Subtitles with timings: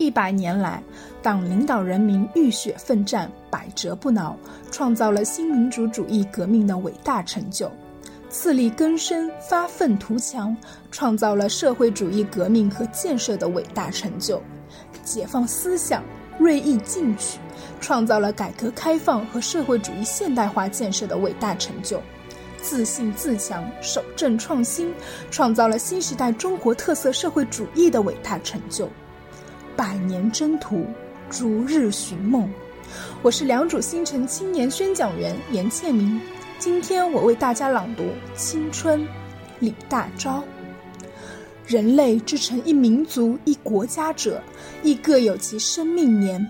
[0.00, 0.82] 一百年来，
[1.20, 4.34] 党领导人民浴血奋战，百折不挠，
[4.70, 7.68] 创造了新民主主义革命的伟大成就；
[8.30, 10.56] 自力更生，发愤图强，
[10.90, 14.40] 创造了社会主义革命和建设的伟大成就；
[15.04, 16.02] 解放思想，
[16.38, 17.38] 锐意进取，
[17.78, 21.98] 创造了改革开放和社会主义现代化建设的伟大成就；
[22.56, 24.94] 自信自强，守正创新，
[25.30, 28.88] 创造了新时代中国特色社会主义的伟大成就。
[29.80, 30.84] 百年征途，
[31.30, 32.46] 逐日寻梦。
[33.22, 36.20] 我是良渚新城青年宣讲员严倩明。
[36.58, 38.02] 今天我为大家朗读
[38.36, 39.00] 《青春》，
[39.58, 40.42] 李大钊。
[41.66, 44.42] 人类之成一民族一国家者，
[44.82, 46.46] 亦各有其生命年。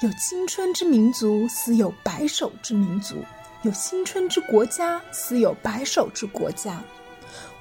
[0.00, 3.16] 有青春之民族，死有白首之民族；
[3.64, 6.80] 有青春之国家，死有白首之国家。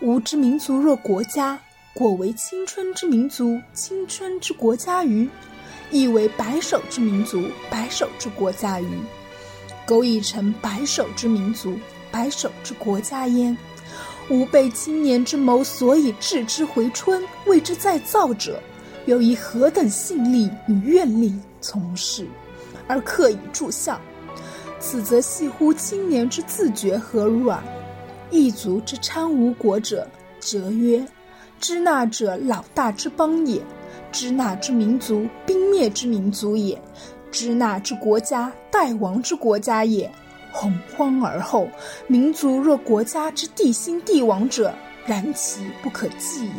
[0.02, 1.60] 吾之民族若国家。
[1.94, 5.28] 果为青春之民族，青春之国家于；
[5.92, 8.88] 亦为白首之民族，白首之国家于。
[9.86, 11.78] 苟已成白首之民族，
[12.12, 13.58] 白首之国家焉，
[14.30, 18.62] 吾辈青年之谋所以置之回春，为之再造者，
[19.08, 22.28] 又以何等信力与愿力从事，
[22.88, 24.00] 而刻以助效？
[24.80, 27.62] 此则系乎青年之自觉何如耳？
[28.30, 30.08] 一族之参吾国者，
[30.40, 31.04] 则曰。
[31.60, 33.62] 支那者，老大之邦也；
[34.12, 36.78] 支那之民族，兵灭之民族也；
[37.32, 40.10] 支那之国家，代亡之国家也。
[40.52, 41.70] 洪荒而后，
[42.08, 44.74] 民族若国家之地兴帝亡者，
[45.06, 46.52] 然其不可计矣。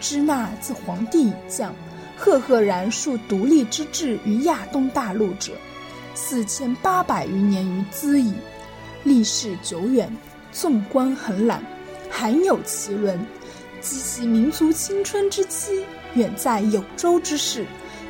[0.00, 1.74] 支那自黄帝以降，
[2.16, 5.52] 赫赫然树独立之志于亚东大陆者，
[6.14, 8.32] 四千八百余年于兹矣。
[9.04, 10.10] 历史久远，
[10.52, 11.62] 纵观横览，
[12.08, 13.18] 罕有其伦。
[13.88, 17.64] 激起民族青春之期，远在有周之势，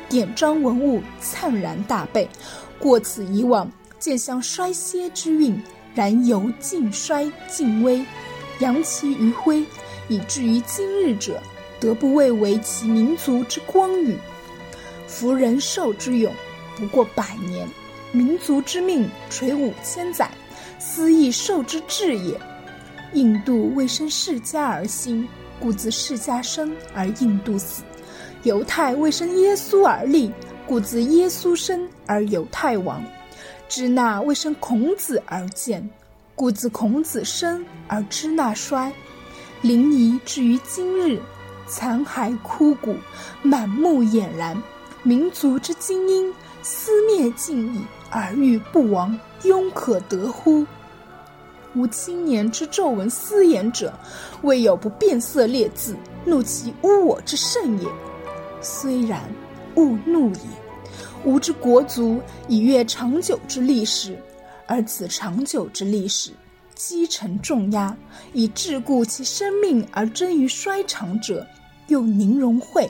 [0.09, 2.27] 典章文物灿然大备。
[2.79, 5.61] 过此以往，渐相衰歇之运，
[5.93, 8.03] 然由尽衰尽微，
[8.57, 9.63] 扬其余晖，
[10.07, 11.39] 以至于今日者，
[11.79, 14.17] 得不谓为其民族之光宇。
[15.05, 16.33] 夫人寿之永，
[16.75, 17.67] 不过百年；
[18.11, 20.31] 民族之命垂五千载，
[20.79, 22.35] 斯亦寿之至也。
[23.13, 25.27] 印度未生世家而兴。
[25.59, 27.83] 故自释迦生而印度死，
[28.43, 30.31] 犹太未生耶稣而立，
[30.65, 33.01] 故自耶稣生而犹太亡；
[33.67, 35.89] 支那未生孔子而建，
[36.35, 38.91] 故自孔子生而支那衰。
[39.61, 41.19] 临沂至于今日，
[41.67, 42.95] 残骸枯骨，
[43.41, 44.61] 满目俨然，
[45.01, 46.31] 民族之精英，
[46.61, 47.81] 思灭尽矣，
[48.11, 50.65] 而欲不亡，庸可得乎？
[51.77, 53.93] 吾青年之皱纹思言者，
[54.41, 55.95] 未有不变色列字，
[56.25, 57.87] 怒其污我之甚也。
[58.61, 59.21] 虽然，
[59.75, 60.39] 勿怒也。
[61.23, 64.17] 吾之国族以越长久之历史，
[64.65, 66.31] 而此长久之历史，
[66.73, 67.95] 积沉重压，
[68.33, 71.45] 以桎梏其生命而臻于衰长者，
[71.89, 72.89] 又宁容讳？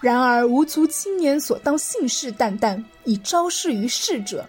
[0.00, 4.46] 然而吾族青年所当信誓旦旦以昭示于世者，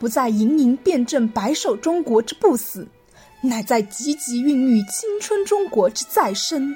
[0.00, 2.84] 不在盈盈辩证白首中国之不死。
[3.40, 6.74] 乃在积极孕育青春中国之再生。